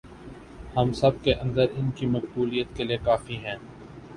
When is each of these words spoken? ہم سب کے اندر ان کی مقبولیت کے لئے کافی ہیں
ہم 0.77 0.91
سب 0.91 1.21
کے 1.23 1.33
اندر 1.35 1.65
ان 1.73 1.91
کی 1.91 2.05
مقبولیت 2.07 2.75
کے 2.75 2.83
لئے 2.83 2.97
کافی 3.03 3.37
ہیں 3.37 3.55